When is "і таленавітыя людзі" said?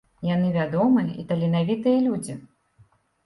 1.23-2.33